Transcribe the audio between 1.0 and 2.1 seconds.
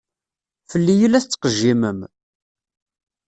i la tettqejjimem?